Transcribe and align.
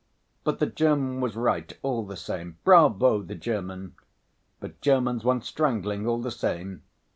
But 0.43 0.57
the 0.57 0.65
German 0.65 1.21
was 1.21 1.35
right 1.35 1.71
all 1.83 2.03
the 2.03 2.17
same. 2.17 2.57
Bravo 2.63 3.21
the 3.21 3.35
German! 3.35 3.93
But 4.59 4.81
Germans 4.81 5.23
want 5.23 5.45
strangling 5.45 6.07
all 6.07 6.19
the 6.19 6.31
same. 6.31 6.81